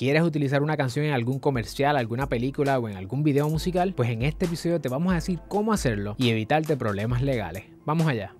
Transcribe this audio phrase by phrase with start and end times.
[0.00, 3.92] ¿Quieres utilizar una canción en algún comercial, alguna película o en algún video musical?
[3.92, 7.64] Pues en este episodio te vamos a decir cómo hacerlo y evitarte problemas legales.
[7.84, 8.34] Vamos allá.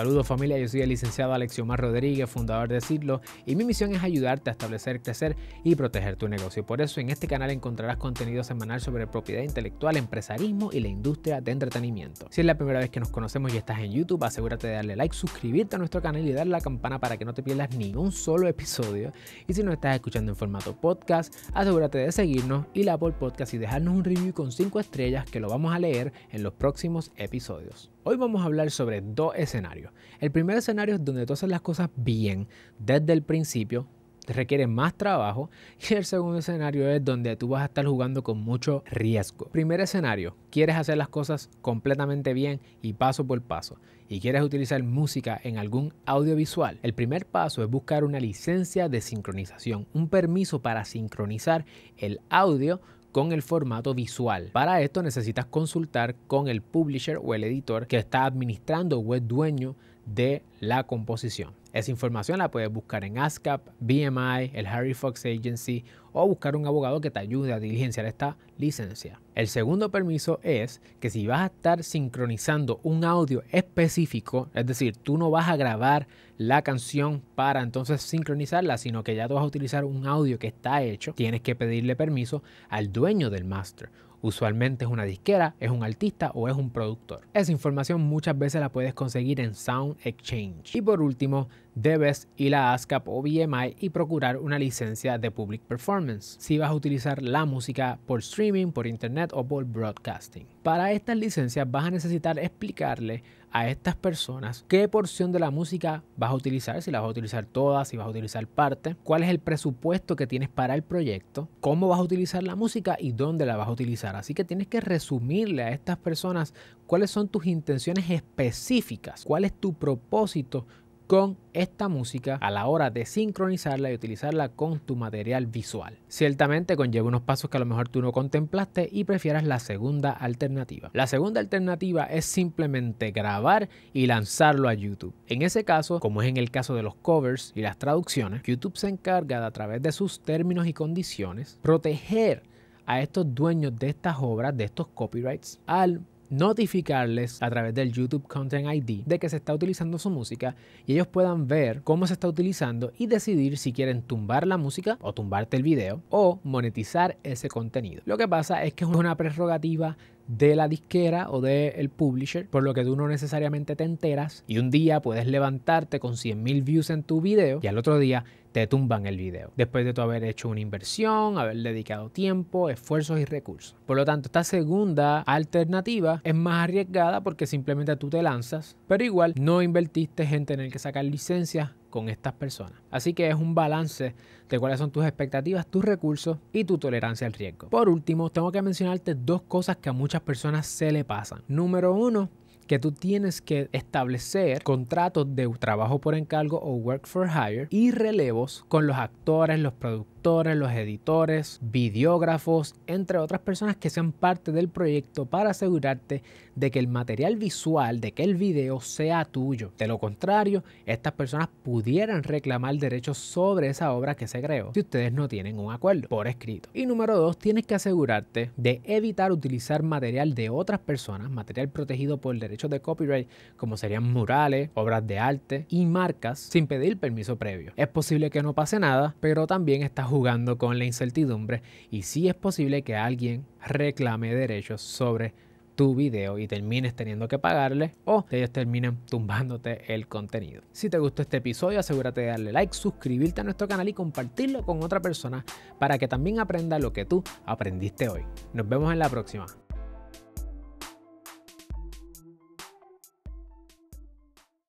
[0.00, 4.02] Saludos familia, yo soy el licenciado Alexiomar Rodríguez, fundador de Cirlo, y mi misión es
[4.02, 6.64] ayudarte a establecer, crecer y proteger tu negocio.
[6.64, 11.42] Por eso en este canal encontrarás contenido semanal sobre propiedad intelectual, empresarismo y la industria
[11.42, 12.28] de entretenimiento.
[12.30, 14.96] Si es la primera vez que nos conocemos y estás en YouTube, asegúrate de darle
[14.96, 17.94] like, suscribirte a nuestro canal y darle la campana para que no te pierdas ni
[17.94, 19.12] un solo episodio.
[19.48, 23.52] Y si nos estás escuchando en formato podcast, asegúrate de seguirnos y la Apple Podcast
[23.52, 27.12] y dejarnos un review con 5 estrellas que lo vamos a leer en los próximos
[27.16, 27.90] episodios.
[28.02, 29.92] Hoy vamos a hablar sobre dos escenarios.
[30.20, 33.86] El primer escenario es donde tú haces las cosas bien desde el principio,
[34.26, 35.50] requiere más trabajo
[35.90, 39.50] y el segundo escenario es donde tú vas a estar jugando con mucho riesgo.
[39.50, 43.76] Primer escenario, quieres hacer las cosas completamente bien y paso por paso
[44.08, 46.78] y quieres utilizar música en algún audiovisual.
[46.82, 51.66] El primer paso es buscar una licencia de sincronización, un permiso para sincronizar
[51.98, 52.80] el audio
[53.12, 54.50] con el formato visual.
[54.52, 59.26] Para esto necesitas consultar con el publisher o el editor que está administrando o es
[59.26, 59.74] dueño
[60.06, 61.59] de la composición.
[61.72, 66.66] Esa información la puedes buscar en ASCAP, BMI, el Harry Fox Agency o buscar un
[66.66, 69.20] abogado que te ayude a diligenciar esta licencia.
[69.36, 74.96] El segundo permiso es que si vas a estar sincronizando un audio específico, es decir,
[74.96, 79.44] tú no vas a grabar la canción para entonces sincronizarla, sino que ya tú vas
[79.44, 83.90] a utilizar un audio que está hecho, tienes que pedirle permiso al dueño del master
[84.22, 87.22] Usualmente es una disquera, es un artista o es un productor.
[87.32, 90.74] Esa información muchas veces la puedes conseguir en Sound Exchange.
[90.74, 95.62] Y por último, debes ir a ASCAP o BMI y procurar una licencia de Public
[95.62, 100.46] Performance si vas a utilizar la música por streaming, por internet o por broadcasting.
[100.62, 106.02] Para estas licencias vas a necesitar explicarle a estas personas qué porción de la música
[106.16, 109.22] vas a utilizar, si la vas a utilizar toda, si vas a utilizar parte, cuál
[109.22, 113.12] es el presupuesto que tienes para el proyecto, cómo vas a utilizar la música y
[113.12, 114.16] dónde la vas a utilizar.
[114.16, 116.54] Así que tienes que resumirle a estas personas
[116.86, 120.66] cuáles son tus intenciones específicas, cuál es tu propósito
[121.10, 125.98] con esta música a la hora de sincronizarla y utilizarla con tu material visual.
[126.06, 130.12] Ciertamente conlleva unos pasos que a lo mejor tú no contemplaste y prefieras la segunda
[130.12, 130.88] alternativa.
[130.92, 135.12] La segunda alternativa es simplemente grabar y lanzarlo a YouTube.
[135.26, 138.76] En ese caso, como es en el caso de los covers y las traducciones, YouTube
[138.76, 142.44] se encarga de a través de sus términos y condiciones proteger
[142.86, 148.26] a estos dueños de estas obras, de estos copyrights, al notificarles a través del YouTube
[148.26, 150.54] Content ID de que se está utilizando su música
[150.86, 154.96] y ellos puedan ver cómo se está utilizando y decidir si quieren tumbar la música
[155.02, 158.02] o tumbarte el video o monetizar ese contenido.
[158.06, 159.96] Lo que pasa es que es una prerrogativa
[160.30, 164.58] de la disquera o del publisher, por lo que tú no necesariamente te enteras y
[164.58, 168.66] un día puedes levantarte con 100.000 views en tu video y al otro día te
[168.66, 173.24] tumban el video, después de tu haber hecho una inversión, haber dedicado tiempo, esfuerzos y
[173.24, 173.76] recursos.
[173.86, 179.04] Por lo tanto, esta segunda alternativa es más arriesgada porque simplemente tú te lanzas, pero
[179.04, 182.72] igual no invertiste en tener que sacar licencias con estas personas.
[182.90, 184.14] Así que es un balance
[184.48, 187.68] de cuáles son tus expectativas, tus recursos y tu tolerancia al riesgo.
[187.68, 191.42] Por último, tengo que mencionarte dos cosas que a muchas personas se le pasan.
[191.48, 192.30] Número uno,
[192.70, 197.90] que tú tienes que establecer contratos de trabajo por encargo o work for hire y
[197.90, 204.52] relevos con los actores, los productores los editores, videógrafos, entre otras personas que sean parte
[204.52, 206.22] del proyecto para asegurarte
[206.54, 209.72] de que el material visual, de que el video sea tuyo.
[209.78, 214.80] De lo contrario, estas personas pudieran reclamar derechos sobre esa obra que se creó si
[214.80, 216.68] ustedes no tienen un acuerdo por escrito.
[216.74, 222.18] Y número dos, tienes que asegurarte de evitar utilizar material de otras personas, material protegido
[222.18, 227.36] por derechos de copyright, como serían murales, obras de arte y marcas, sin pedir permiso
[227.36, 227.72] previo.
[227.76, 232.28] Es posible que no pase nada, pero también estás jugando con la incertidumbre y sí
[232.28, 235.34] es posible que alguien reclame derechos sobre
[235.80, 240.62] tu video y termines teniendo que pagarle o ellos terminen tumbándote el contenido.
[240.72, 244.62] Si te gustó este episodio, asegúrate de darle like, suscribirte a nuestro canal y compartirlo
[244.62, 245.42] con otra persona
[245.78, 248.26] para que también aprenda lo que tú aprendiste hoy.
[248.52, 249.46] Nos vemos en la próxima.